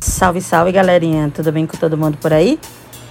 [0.00, 2.58] Salve, salve galerinha, tudo bem com todo mundo por aí?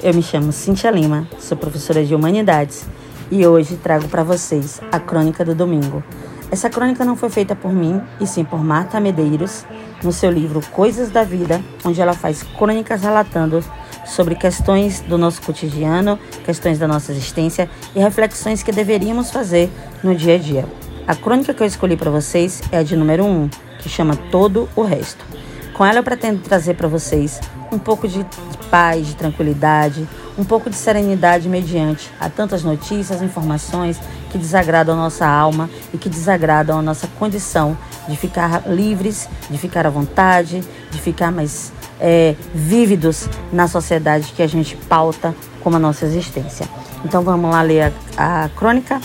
[0.01, 2.87] Eu me chamo Cintia Lima, sou professora de Humanidades
[3.29, 6.03] e hoje trago para vocês a Crônica do Domingo.
[6.49, 9.63] Essa crônica não foi feita por mim, e sim por Marta Medeiros,
[10.03, 13.63] no seu livro Coisas da Vida, onde ela faz crônicas relatando
[14.05, 19.69] sobre questões do nosso cotidiano, questões da nossa existência e reflexões que deveríamos fazer
[20.03, 20.82] no dia a dia.
[21.05, 24.69] A crônica que eu escolhi para vocês é a de número 1, que chama Todo
[24.73, 25.25] o Resto.
[25.73, 27.41] Com ela eu pretendo trazer para vocês
[27.73, 28.25] um pouco de
[28.71, 33.99] paz, de tranquilidade, um pouco de serenidade mediante a tantas notícias, informações
[34.31, 37.77] que desagradam a nossa alma e que desagradam a nossa condição
[38.07, 44.41] de ficar livres, de ficar à vontade, de ficar mais é, vívidos na sociedade que
[44.41, 46.65] a gente pauta como a nossa existência.
[47.03, 49.01] Então vamos lá ler a, a crônica.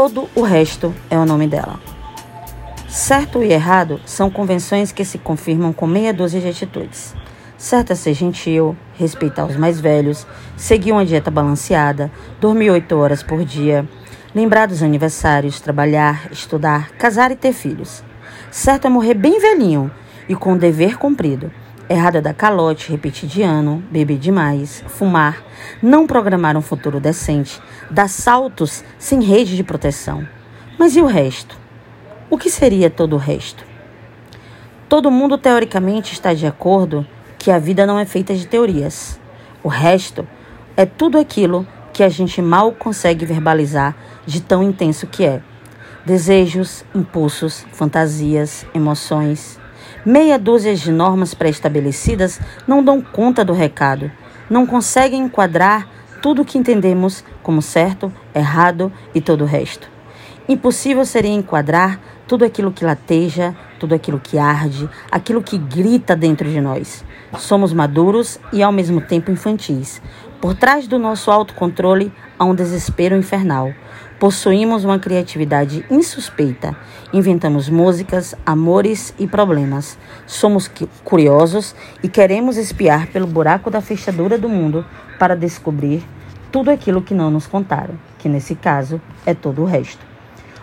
[0.00, 1.80] Todo o resto é o nome dela.
[2.88, 7.16] Certo e errado são convenções que se confirmam com meia dúzia de atitudes.
[7.56, 10.24] Certo é ser gentil, respeitar os mais velhos,
[10.56, 13.88] seguir uma dieta balanceada, dormir oito horas por dia,
[14.32, 18.04] lembrar dos aniversários, trabalhar, estudar, casar e ter filhos.
[18.52, 19.90] Certo é morrer bem velhinho
[20.28, 21.50] e com o dever cumprido.
[21.90, 25.42] Errado é dar calote, repetir de ano, beber demais, fumar,
[25.82, 30.28] não programar um futuro decente, dar saltos sem rede de proteção.
[30.78, 31.56] Mas e o resto?
[32.28, 33.64] O que seria todo o resto?
[34.86, 37.06] Todo mundo teoricamente está de acordo
[37.38, 39.18] que a vida não é feita de teorias.
[39.62, 40.28] O resto
[40.76, 45.40] é tudo aquilo que a gente mal consegue verbalizar de tão intenso que é.
[46.04, 49.58] Desejos, impulsos, fantasias, emoções.
[50.06, 54.10] Meia dúzia de normas pré-estabelecidas não dão conta do recado,
[54.48, 55.88] não conseguem enquadrar
[56.22, 59.90] tudo o que entendemos como certo, errado e todo o resto.
[60.48, 66.48] Impossível seria enquadrar tudo aquilo que lateja, tudo aquilo que arde, aquilo que grita dentro
[66.48, 67.04] de nós.
[67.36, 70.00] Somos maduros e ao mesmo tempo infantis.
[70.40, 73.72] Por trás do nosso autocontrole há um desespero infernal.
[74.18, 76.76] Possuímos uma criatividade insuspeita.
[77.12, 79.96] Inventamos músicas, amores e problemas.
[80.26, 80.68] Somos
[81.04, 84.84] curiosos e queremos espiar pelo buraco da fechadura do mundo
[85.20, 86.04] para descobrir
[86.50, 90.04] tudo aquilo que não nos contaram, que nesse caso é todo o resto.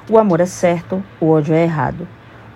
[0.10, 2.06] O amor é certo, o ódio é errado.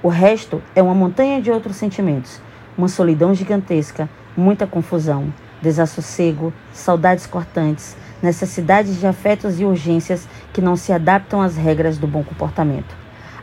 [0.03, 2.41] O resto é uma montanha de outros sentimentos,
[2.77, 10.75] uma solidão gigantesca, muita confusão, desassossego, saudades cortantes, necessidades de afetos e urgências que não
[10.75, 12.95] se adaptam às regras do bom comportamento.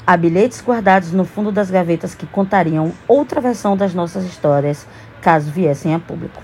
[0.07, 4.87] Há bilhetes guardados no fundo das gavetas que contariam outra versão das nossas histórias,
[5.21, 6.43] caso viessem a público.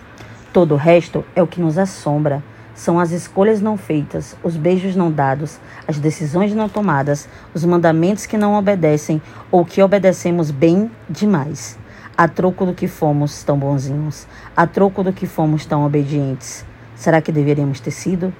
[0.52, 2.42] Todo o resto é o que nos assombra,
[2.74, 8.26] são as escolhas não feitas, os beijos não dados, as decisões não tomadas, os mandamentos
[8.26, 9.20] que não obedecem
[9.50, 11.78] ou que obedecemos bem demais.
[12.16, 16.64] A troco do que fomos tão bonzinhos, a troco do que fomos tão obedientes.
[16.96, 18.32] Será que deveríamos ter sido?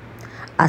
[0.57, 0.69] Há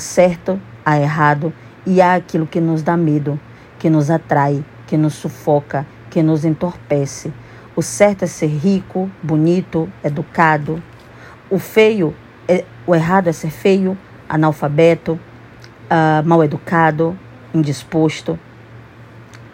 [0.86, 1.54] há errado
[1.86, 3.40] e há aquilo que nos dá medo,
[3.80, 7.34] que nos atrai, que nos sufoca, que nos entorpece.
[7.76, 10.82] O certo é ser rico, bonito, educado.
[11.50, 12.14] O feio
[12.48, 17.18] é, o errado é ser feio, analfabeto, uh, mal educado,
[17.54, 18.38] indisposto.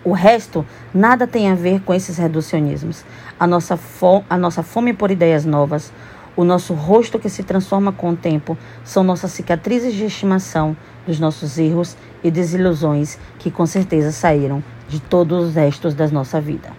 [0.03, 3.03] O resto nada tem a ver com esses reducionismos.
[3.39, 3.77] A nossa,
[4.29, 5.93] a nossa fome por ideias novas,
[6.39, 11.19] o nosso rosto que se transforma com o tempo, são nossas cicatrizes de estimação dos
[11.19, 16.69] nossos erros e desilusões que com certeza saíram de todos os restos da nossa vida.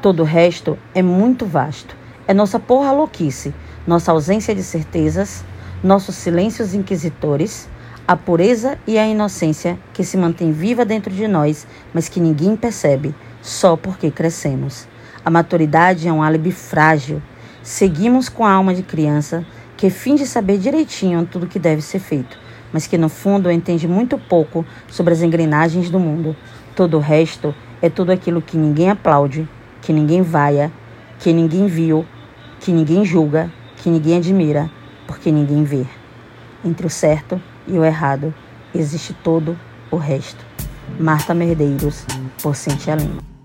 [0.00, 1.96] Todo o resto é muito vasto.
[2.26, 3.52] É nossa porra louquice
[3.88, 5.42] nossa ausência de certezas,
[5.82, 7.66] nossos silêncios inquisitores,
[8.06, 12.54] a pureza e a inocência que se mantém viva dentro de nós, mas que ninguém
[12.54, 14.86] percebe, só porque crescemos.
[15.24, 17.22] A maturidade é um álibi frágil.
[17.68, 19.44] Seguimos com a alma de criança
[19.76, 22.38] que finge saber direitinho tudo o que deve ser feito,
[22.72, 26.34] mas que no fundo entende muito pouco sobre as engrenagens do mundo.
[26.74, 29.46] Todo o resto é tudo aquilo que ninguém aplaude,
[29.82, 30.72] que ninguém vaia,
[31.18, 32.06] que ninguém viu,
[32.58, 34.70] que ninguém julga, que ninguém admira,
[35.06, 35.84] porque ninguém vê.
[36.64, 38.32] Entre o certo e o errado
[38.74, 39.58] existe todo
[39.90, 40.42] o resto.
[40.98, 42.06] Marta Merdeiros,
[42.42, 43.37] por Cintia Lima.